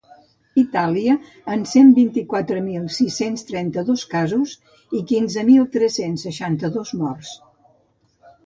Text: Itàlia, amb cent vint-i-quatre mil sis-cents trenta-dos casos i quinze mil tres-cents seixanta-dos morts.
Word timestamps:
Itàlia, 0.59 1.17
amb 1.55 1.67
cent 1.73 1.91
vint-i-quatre 1.97 2.63
mil 2.71 2.87
sis-cents 2.95 3.45
trenta-dos 3.51 4.07
casos 4.15 4.57
i 5.01 5.05
quinze 5.13 5.45
mil 5.51 5.69
tres-cents 5.77 6.27
seixanta-dos 6.29 6.97
morts. 7.05 7.37